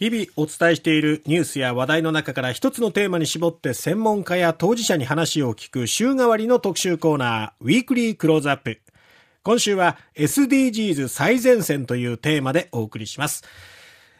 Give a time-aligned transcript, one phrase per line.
[0.00, 8.80] 日々お伝えしているニュースや話題の中から一つのテーマに絞って専門家や当事者に話を聞く週替わりの特集コーナー、ウィークリークローズアップ。
[9.42, 13.44] 今週は SDGs 最前線というテーマでお送りします。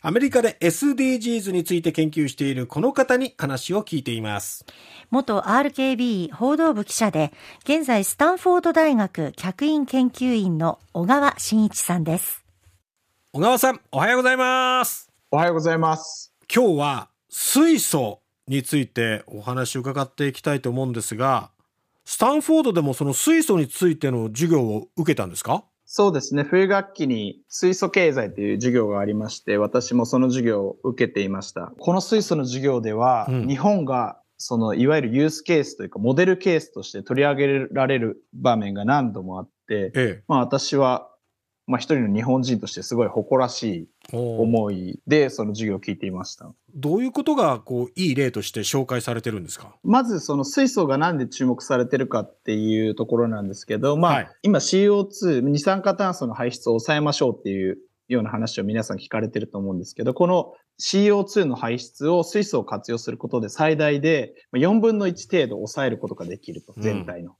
[0.00, 4.64] アメリカで SDGs について研究しているこの方に話を聞いています。
[5.10, 7.34] 元 RKB 報道部記者で、
[7.64, 12.46] 現在スタンフォード大学客員研究員の小川真一さんです。
[13.34, 15.05] 小川さん、おはようございます。
[15.32, 16.32] おはようございます。
[16.54, 21.50] 今日は水素についてお話を伺っていきたいと思うんですが、
[22.04, 25.64] スタンフォードでもその水素についての授業を受けたんですか？
[25.84, 26.44] そうですね。
[26.44, 31.72] 冬学期に水素経済という授業がありまして、私もその授業を受けていました。
[31.76, 41.10] この水素の授業では、うん、日本がそのいわゆるユースケースというかモデルケースとして取り上げられる場面が何度もあって、ええ、まあ私は
[41.66, 46.52] まあ一人の日本人としてすごい誇らしい思いでその授業を聞いていました。
[46.74, 49.74] どういうことがこういい例として紹介されてるんですか？
[49.82, 67.34] まずその水素がなんで注目されてるかっていうところなんですけど、まあ、はい、今 CO2、二酸化炭素の排出を抑えましょうっていうような話を皆さん聞かれてると思うんですけど、この CO2 の排出を水素を活用することで最大で4分の1程度抑えることができると、全体の。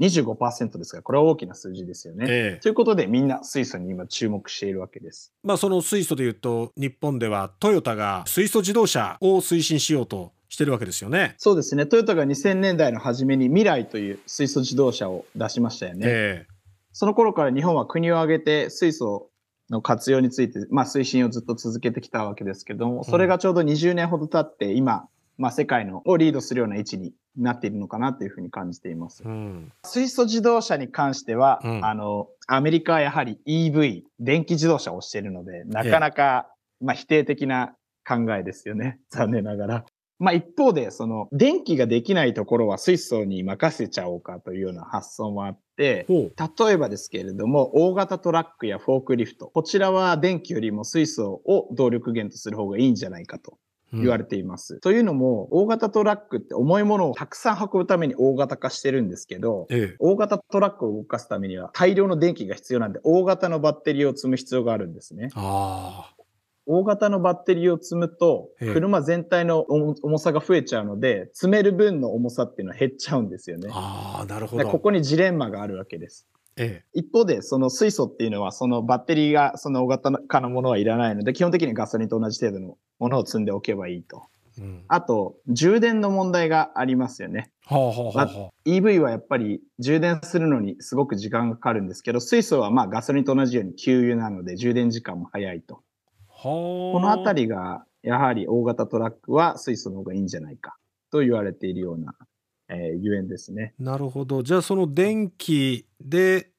[0.00, 2.26] 25%ですが、これは大きな数字ですよね。
[2.28, 5.32] ええ、ということで、みんな水素に今注目しているわけです。
[5.42, 11.34] まあ、その水素でいうと、日本ではトヨタが水素自動車を推進しようとしてるわけですよね。
[11.38, 11.86] そうですね。
[11.86, 16.00] トヨタが2000年代の初めに未来という水素自動車を出しましたよね。
[16.06, 16.46] え、
[16.92, 19.30] その頃から日本は国を挙げて水素
[19.70, 25.08] の活用について、まあ、推進をずっと続けてきたわけですけども、それがちょうど20年ほど経って、今、
[25.40, 29.22] まあ、世界のをリードするような位置になっているのかなというふうに感じています。
[29.24, 37.74] うん、水素自動車に関しては、うん、あの、アメリカはやはり EV、電気自動車をしているので、なかなか、まあ、否定的な
[38.06, 39.00] 考えですよね。
[39.08, 39.84] 残念ながら。
[40.18, 53.56] まあ一方で、その、電気ができないところは水素に任せちゃおうかというような発想もあって、例えばですけれども、大型トラックやフォークリフト、こちらは電気よりも水素を動力源とする方がいいんじゃないかと
[53.92, 54.74] 言われています。
[54.74, 65.30] うん、というのも、大型トラックって重いものをたくさん運ぶために大型化してるんですけど、ええ、大型トラックを動かすためには大量の電気が必要なんで、大型のバッテリーを積む必要があるんですね。
[66.66, 73.70] 大型のバッテリーを積むと、車全体の重さが増えちゃうので、積める分の重さっていうのは減っちゃうんですよね。
[73.72, 74.68] ああ、なるほど。
[74.68, 76.28] ここにジレンマがあるわけです。
[76.56, 84.24] ええ、一方で、その水素っていうのは、そのバッテリーがその大型化のものはいらないので、基本的にガソリンと同じ程度のものを積んでおけばいいと。
[84.58, 87.50] うん、あと、充電の問題がありますよね。
[87.64, 95.74] はあはあはあ、EV はやっぱり充電するのにすごく時間がかかるんですけど、水素はまあガソリンと同じように給油なので充電時間も早いと。
[95.74, 100.76] はあ、このあたりが、やはり大型トラックは水素の方がいいんじゃないか
[101.10, 102.14] と言われているような
[102.70, 103.74] えー、ゆえんですね。
[103.78, 104.42] なるほど。
[104.42, 106.50] じゃあその電気で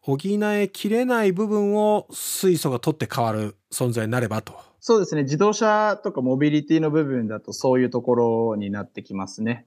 [0.00, 4.54] 補えきれない部分を水素が取って変わる存在になればと。
[4.78, 5.22] そうですね。
[5.22, 9.64] 自動車とかモビリティの部分だとそういうところになってきますね。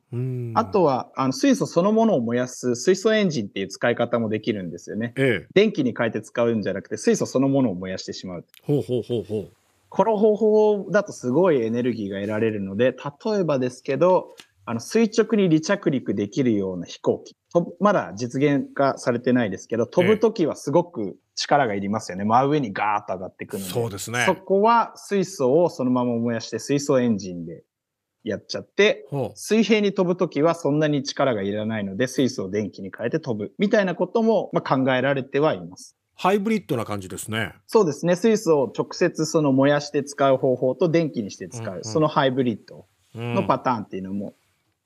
[0.54, 5.14] あとは、あの、水素そのものを燃やす水素エンジンっていう使い方もできるんですよね。
[5.18, 8.46] ええ、電気に変えて使うんじゃなくて、水素そのものを燃やしてしまう。
[8.62, 9.50] ほうほうほうほう。
[9.90, 14.36] この方法だとすごいエネルギーが得られるので、例えばですけど、
[14.70, 17.38] あの、垂直に離着陸できるような飛行機。
[17.80, 22.26] まだ実現化されてないですけど、飛ぶときはすごく力がいりますよね。
[22.26, 23.74] 真上にガーッと上がってくるので。
[23.74, 24.26] そうですね。
[24.26, 27.64] そこは水素をそのまま燃やして水素エンジンで
[28.26, 33.54] やっちゃって、水平に飛ぶときはそんなに力がいらないので、水素を電気に変えて飛ぶ。
[33.58, 35.96] みたいなことも、まあ、考えられてはいます。
[36.14, 37.54] ハイブリッドな感じですね。
[37.68, 38.18] そうですね。
[38.18, 42.86] 水素を直接その燃やして使う方法と電気にして使う、うんうん、そのハイブリッド
[43.16, 44.34] のパターンっていうのも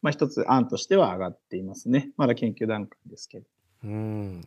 [0.01, 2.11] まあ、一つ案としては上がっていますね。
[2.17, 3.45] まだ研究段階ですけど。
[3.83, 4.41] うん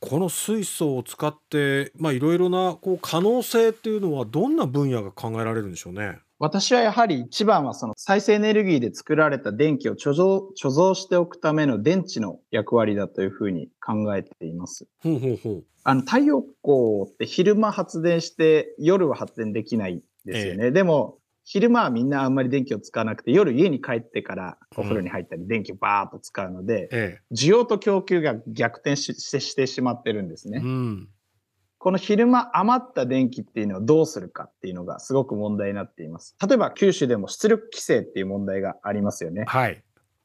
[0.00, 6.18] この水素を使って、まあ、いろいろなこう可能性っていうのはどんな分野が考えられるんでしょうね？
[6.38, 14.86] 私はやはり一番はその再生エネルギーで作られた電気を貯蔵貯蔵しておくための電池の役割だというふうに考えています。
[15.02, 20.64] ほうほうほうあの太陽光って昼間発電して夜は発電できないですよね。
[20.66, 26.88] ええ、でも昼間はみんなあんまり電気を使わなくて、夜家に帰ってからお風呂に入ったり電気をバーッと使うので、
[27.30, 30.62] うん、需要と供給が逆転ししてしまってるんですね。
[30.64, 31.08] うん、
[31.78, 36.34] この昼間余った電気っていうのをどうするかっていうのがすごく問題になっています。
[36.46, 39.44] 例えば九州でも出力規制っていう問題がありますよね。
[39.46, 39.82] はい。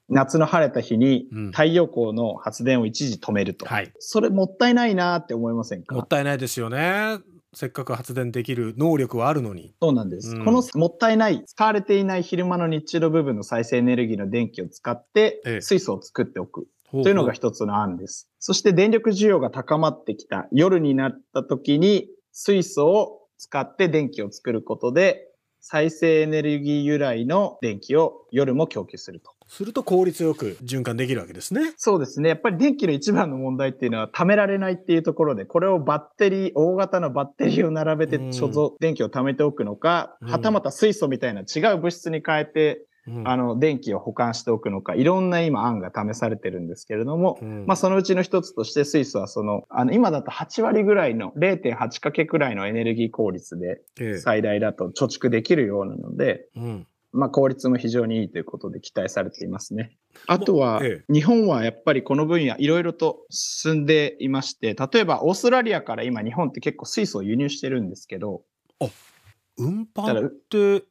[0.08, 3.66] 夏の晴れた日に太陽光の発電を一時止めると。
[3.66, 3.92] はい。
[4.00, 5.94] それもったいないなって思いませんか？
[5.94, 7.20] もったいないですよね。
[7.54, 9.74] せっかく発電できる能力はあるのに。
[9.82, 10.36] そうなんです。
[10.36, 16.68] うん、このもったいない、使われていない昼間の日中の部分の再生エネルギーの電気を使って、水素を作っておく。
[16.92, 18.28] というのが一つの案です。
[18.40, 25.30] そして電力需要が高まってきた夜になった時に水素を使って電気を作ることで
[25.62, 29.36] 再生エネルギー由来の電気を夜も供給すると。
[29.50, 31.74] すると効率よく循環できるわけですね。
[31.76, 32.30] そうですね。
[32.30, 42.86] やっぱり電気の一番の問題っていうのは貯められないっていうところで、これをバッテリー、大型のバッテリーを並べて貯蔵、電気を貯めておくのか、はたまた水素みたいな違う物質に変えて
[43.26, 53.82] あの、電気を保管しておくのか、いろんな今案が試されてるんですけれども、うん、まあそのうちの一つとして水素はその、あの、今だと8割ぐらいの0.8かけくらいのエネルギー効率で
[54.20, 59.98] 最大だと貯蓄できるようなので、ええ、まあ効率も非常にいいということで期待されていますね。
[60.28, 68.44] あとは、え、日本はやっぱりこの分野いろいろと進んでいまして、例えばオーストラリアから今日本って結構水素を輸入してるんですけど、
[68.80, 68.88] あ、
[69.58, 70.86] 運搬って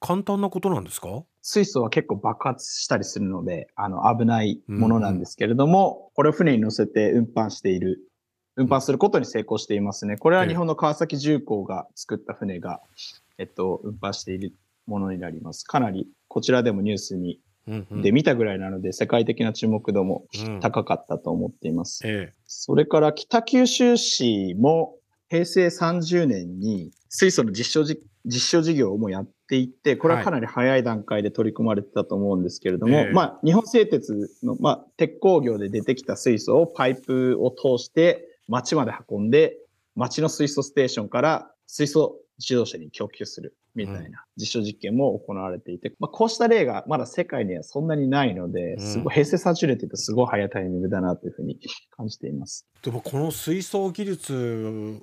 [0.00, 1.24] 簡単なことなんですか？
[1.42, 8.00] 水素は結構爆発したりするので、あの、危ないものなんですけれども、うん、これを船に乗せて運搬している、
[8.56, 10.16] 運搬することに成功していますね。
[10.16, 12.82] これは日本の川崎重工が作った船が、
[13.38, 14.54] えっと、運搬している
[14.90, 15.64] ものになります。
[15.64, 17.40] かなり、こちらでもニュースに、
[18.02, 20.26] で見たぐらいなので、世界的な注目度も
[20.60, 22.02] 高かったと思っています。
[22.04, 24.96] うんええ、それから北九州市も
[25.28, 27.96] 平成30年に水素の実証
[28.26, 39.56] 実証事業をもうやっていって、これはかなり早い段階で取り組まれてたと思うんですけれども、はい、まあ、日本製鉄の、まあ、鉄鋼業で出てきた水素をパイプを通して街まで運んで、
[39.96, 51.58] 街の水素ステーションから水素自動車に供給するみたいな実証実験も行われていて、うん、まあ、こうした例がまだ世界にはそんなにないので、すごい、平成30年って言うとすごい早いタイミングだなというふうに
[51.96, 52.66] 感じています。
[52.82, 55.02] でもこの水素技術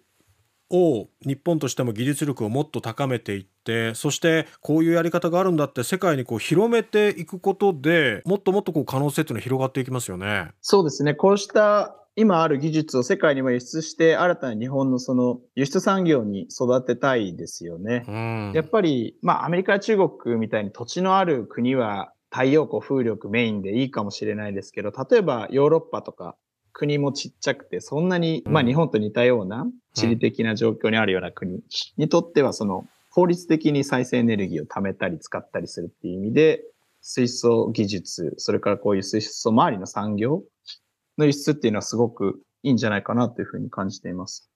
[0.70, 10.50] を日本としても技術力をもっと高めていってそしてこういうやり方があるんだって世界にこう広めていくことでもっともっとこう可能性っていうのは広がっていきますよね。
[10.62, 18.04] そうですねこうした今ある技術を世界にも輸出して新たな日本のその輸出産業に育てたいですよね。
[18.08, 26.36] うん、やっぱりまあアメリカや中国みたいに土地のある国は太陽光風力メインでいいかもしれないですけど例えばヨーロッパとか
[26.78, 29.66] 国もちっちゃくて、そんなに、まあ日本と似たような
[29.96, 31.60] 地理的な状況にあるような国
[31.98, 36.62] にとっては、その効率的に再生エネルギーを貯めたり使ったりするっていう意味で、
[37.02, 40.44] 水素技術、それからこういう水素周りの産業
[41.18, 44.50] の輸出っていうのはすごくいいんじゃないかなというふうに感じています。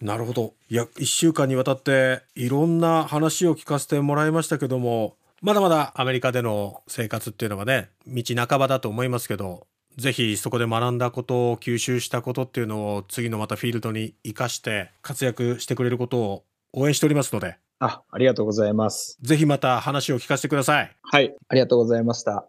[0.00, 0.54] なるほど。
[0.70, 9.66] いや、一週間にわたっていろんな話を聞かせてもらいましたけども、まだまだアメリカでの生活っていうのがね、道半ばだと思いますけど、
[9.96, 17.56] ぜひそこで学んだことを吸収したことっていうのを次のまたフィールドに生かして活躍してくれることを応援しておりますので。
[17.80, 19.18] あ、ありがとうございます。
[19.22, 20.96] ぜひまた話を聞かせてください。
[21.02, 22.46] はい、ありがとうございました。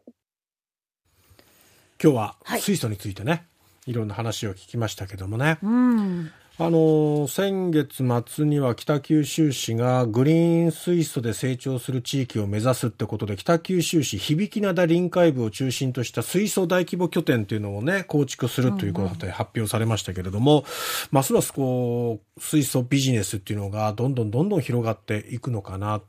[2.02, 3.44] 今日は水素についてね、はい、
[3.86, 5.58] いろんな話を聞きましたけどもね。
[5.64, 6.32] うん。
[6.58, 20.66] あの先月末には北九州市がグリーン水素で成長する地域を目指すってことで北九州市響灘臨海部を中心とした水素大規模拠点っていうのをね構築するということで発表されましたけれども、うんうん、
[21.10, 26.02] ますますこう水素ビジネスっていうのがどんどんどんどん広がっていくのかな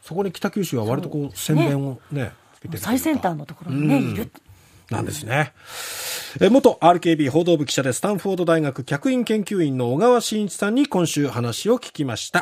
[0.00, 2.32] そこに北九州は割とこう宣伝をね
[2.64, 4.32] ね最先端のところにね、うん、いる
[4.90, 5.52] なんですね。
[5.56, 12.30] え元 RKB 報道部記者でスタンフォード大学客員研究員の小川真一さんに今週話を聞きました。